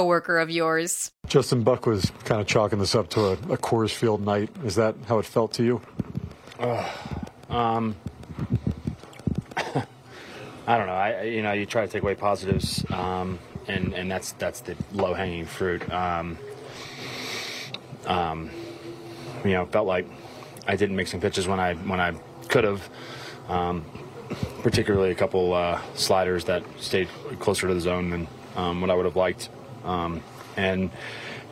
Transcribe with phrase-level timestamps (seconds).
[0.00, 1.12] coworker of yours.
[1.26, 4.48] Justin Buck was kind of chalking this up to a, a Coors Field night.
[4.64, 5.82] Is that how it felt to you?
[6.58, 6.90] Uh,
[7.50, 7.94] um,
[10.66, 10.94] I don't know.
[10.94, 14.74] I you know you try to take away positives, um, and and that's that's the
[14.92, 15.82] low hanging fruit.
[15.92, 16.38] Um,
[18.06, 18.50] um,
[19.44, 20.06] you know, felt like
[20.66, 22.14] I didn't make some pitches when I when I
[22.48, 22.88] could have.
[23.48, 23.84] Um,
[24.62, 27.08] particularly a couple uh, sliders that stayed
[27.40, 29.48] closer to the zone than um, what I would have liked.
[29.84, 30.22] Um,
[30.56, 30.90] and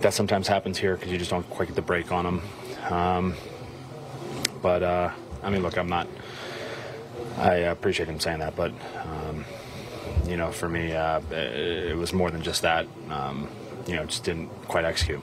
[0.01, 2.43] that sometimes happens here because you just don't quite get the break on them.
[2.91, 3.35] Um,
[4.63, 5.11] but uh,
[5.43, 6.09] I mean, look, I'm not.
[7.37, 8.73] I appreciate him saying that, but
[9.05, 9.45] um,
[10.27, 12.87] you know, for me, uh, it was more than just that.
[13.11, 13.49] Um,
[13.87, 15.21] you know, just didn't quite execute.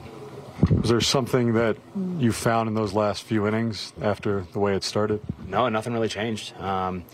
[0.70, 1.76] Was there something that
[2.18, 5.20] you found in those last few innings after the way it started?
[5.46, 6.56] No, nothing really changed.
[6.58, 7.04] Um,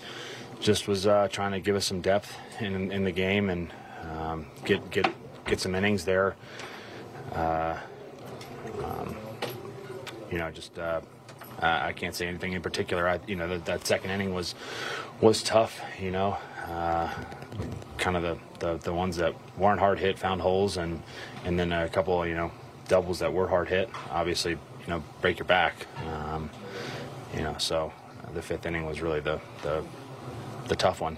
[0.60, 4.46] just was uh, trying to give us some depth in, in the game and um,
[4.64, 5.06] get get
[5.46, 6.34] get some innings there.
[7.32, 7.76] Uh,
[8.82, 9.16] um,
[10.30, 11.00] you know, just uh,
[11.60, 13.08] I can't say anything in particular.
[13.08, 14.54] I, you know, that, that second inning was
[15.20, 15.80] was tough.
[16.00, 16.36] You know,
[16.68, 17.12] uh,
[17.98, 21.02] kind of the, the, the ones that weren't hard hit found holes, and
[21.44, 22.50] and then a couple, you know,
[22.88, 23.90] doubles that were hard hit.
[24.10, 25.86] Obviously, you know, break your back.
[26.06, 26.50] Um,
[27.34, 27.92] you know, so
[28.34, 29.84] the fifth inning was really the the,
[30.68, 31.16] the tough one.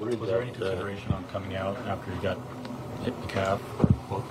[0.00, 2.38] Was there any consideration on coming out after you got
[3.04, 3.60] the calf?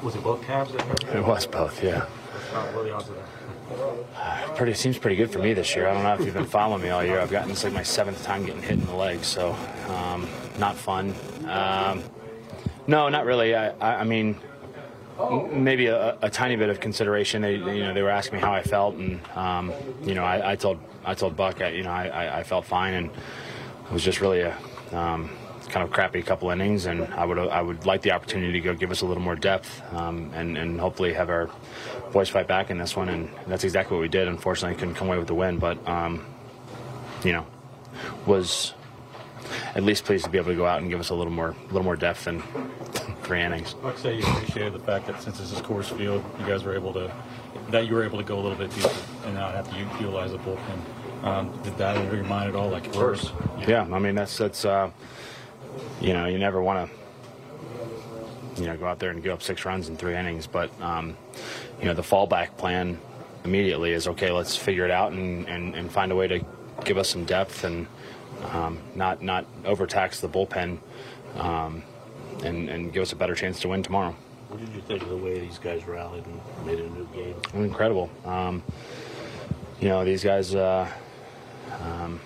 [0.01, 0.73] Was it both calves?
[1.13, 2.01] It was both, yeah.
[2.01, 4.55] What are the odds of that?
[4.55, 5.87] Pretty seems pretty good for me this year.
[5.87, 7.19] I don't know if you've been following me all year.
[7.19, 9.55] I've gotten this like my seventh time getting hit in the leg, so
[9.87, 10.27] um,
[10.59, 11.13] not fun.
[11.47, 12.03] Um,
[12.85, 13.55] no, not really.
[13.55, 14.39] I, I, I mean,
[15.51, 17.41] maybe a, a, tiny bit of consideration.
[17.41, 19.73] They, you know, they were asking me how I felt, and um,
[20.03, 22.93] you know, I, I, told I told Buck, I, you know, I, I, felt fine,
[22.93, 24.57] and it was just really a
[24.91, 25.29] um,
[25.67, 28.73] kind of crappy couple innings, and I would I would like the opportunity to go
[28.73, 31.49] give us a little more depth um, and and hopefully have our
[32.11, 34.27] boys fight back in this one, and that's exactly what we did.
[34.27, 36.25] Unfortunately, couldn't come away with the win, but um,
[37.23, 37.45] you know,
[38.25, 38.73] was
[39.75, 41.49] at least pleased to be able to go out and give us a little more
[41.49, 42.41] a little more depth than
[43.23, 43.75] three innings.
[43.83, 46.75] Like say you appreciated the fact that since this is Coors Field, you guys were
[46.75, 47.11] able to
[47.69, 48.91] that you were able to go a little bit deeper
[49.25, 50.79] and not have to utilize the bullpen.
[51.23, 52.69] Um, did that enter your mind at all?
[52.69, 53.31] Like, of course.
[53.59, 53.85] Yeah.
[53.85, 54.65] yeah, I mean that's that's.
[54.65, 54.91] Uh,
[56.01, 56.89] you know, you never want
[58.55, 60.47] to, you know, go out there and give up six runs in three innings.
[60.47, 61.17] But, um,
[61.79, 62.99] you know, the fallback plan
[63.43, 64.31] immediately is okay.
[64.31, 66.45] Let's figure it out and, and, and find a way to
[66.83, 67.87] give us some depth and
[68.51, 70.77] um, not not overtax the bullpen
[71.37, 71.83] um,
[72.43, 74.15] and and give us a better chance to win tomorrow.
[74.49, 77.07] What did you think of the way these guys rallied and made it a new
[77.13, 77.35] game?
[77.53, 78.09] Incredible.
[78.25, 78.63] Um,
[79.79, 80.53] you know, these guys.
[80.53, 80.89] Uh,
[81.81, 82.19] um,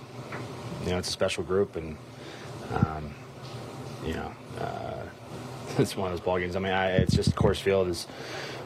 [0.84, 1.98] you know, it's a special group and.
[4.08, 5.04] You know, uh,
[5.78, 6.56] it's one of those ball games.
[6.56, 8.06] I mean, I, it's just Coors Field is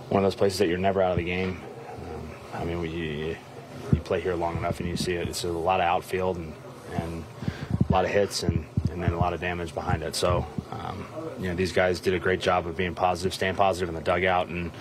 [0.09, 1.59] one of those places that you're never out of the game.
[1.89, 3.35] Um, I mean, we, you,
[3.91, 5.27] you play here long enough and you see it.
[5.27, 6.53] It's a lot of outfield and,
[6.93, 7.23] and
[7.89, 10.15] a lot of hits and, and then a lot of damage behind it.
[10.15, 11.07] So, um,
[11.39, 14.01] you know, these guys did a great job of being positive, staying positive in the
[14.01, 14.71] dugout, and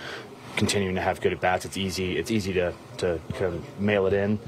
[0.57, 1.65] continuing to have good at bats.
[1.65, 2.19] It's easy.
[2.19, 4.39] It's easy to to kind of mail it in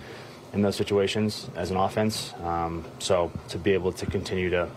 [0.52, 2.34] in those situations as an offense.
[2.42, 4.68] Um, so to be able to continue to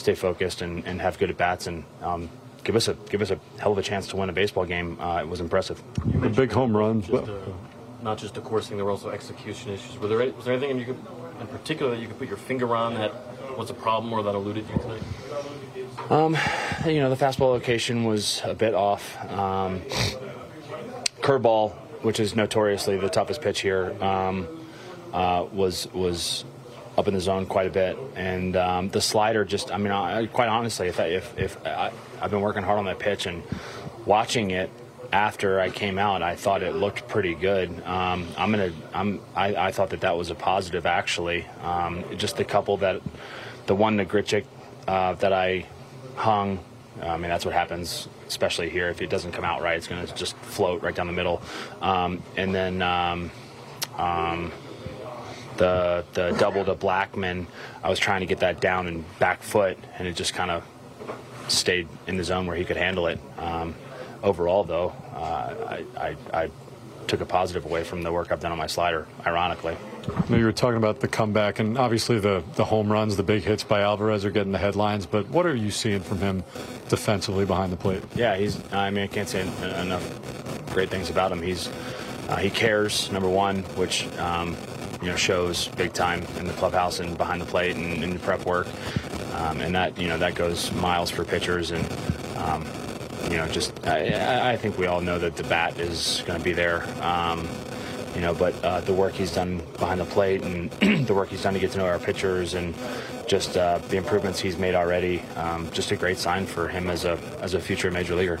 [0.00, 2.28] stay focused and, and have good at bats and um,
[2.64, 5.00] give us a give us a hell of a chance to win a baseball game.
[5.00, 5.82] Uh, it was impressive.
[6.22, 7.02] A big home run.
[7.02, 7.36] Just, uh,
[8.02, 9.98] not just the Coors thing, there were also execution issues.
[9.98, 10.98] Were there was there anything you could,
[11.40, 13.12] in particular that you could put your finger on that
[13.56, 15.02] was a problem or that eluded you tonight?
[16.10, 16.36] Um,
[16.86, 19.16] you know, the fastball location was a bit off.
[19.30, 19.82] Um,
[21.20, 21.72] curveball,
[22.02, 24.48] which is notoriously the toughest pitch here, um,
[25.12, 26.44] uh, was was
[26.96, 27.98] up in the zone quite a bit.
[28.16, 31.92] And um, the slider just, I mean, I, quite honestly, if, I, if, if I,
[32.20, 33.42] I've been working hard on that pitch and
[34.06, 34.70] watching it
[35.12, 37.68] after I came out, I thought it looked pretty good.
[37.84, 41.46] Um, I'm gonna, I'm, I, thought that that was a positive actually.
[41.62, 43.02] Um, just the couple that,
[43.66, 44.44] the one to Grichuk
[44.86, 45.66] uh, that I
[46.16, 46.60] hung.
[47.00, 48.88] I mean, that's what happens, especially here.
[48.88, 51.40] If it doesn't come out right, it's going to just float right down the middle.
[51.80, 53.30] Um, and then um,
[53.96, 54.52] um,
[55.60, 57.46] the the double to Blackmon,
[57.84, 60.64] I was trying to get that down and back foot, and it just kind of
[61.48, 63.20] stayed in the zone where he could handle it.
[63.38, 63.74] Um,
[64.22, 66.50] overall, though, uh, I, I, I
[67.06, 69.06] took a positive away from the work I've done on my slider.
[69.26, 69.76] Ironically.
[70.30, 73.42] Now you were talking about the comeback, and obviously the, the home runs, the big
[73.42, 75.04] hits by Alvarez are getting the headlines.
[75.04, 76.42] But what are you seeing from him
[76.88, 78.02] defensively behind the plate?
[78.14, 78.58] Yeah, he's.
[78.72, 81.42] I mean, I can't say enough great things about him.
[81.42, 81.68] He's
[82.28, 84.56] uh, he cares, number one, which um,
[85.02, 88.18] you know shows big time in the clubhouse and behind the plate and in the
[88.18, 88.66] prep work,
[89.34, 91.86] um, and that you know that goes miles for pitchers and.
[92.36, 92.66] Um,
[93.30, 96.44] you know, just I, I, think we all know that the bat is going to
[96.44, 96.82] be there.
[97.04, 97.46] Um,
[98.14, 100.70] you know, but uh, the work he's done behind the plate and
[101.06, 102.74] the work he's done to get to know our pitchers and
[103.26, 107.04] just uh, the improvements he's made already, um, just a great sign for him as
[107.04, 108.40] a as a future major leaguer.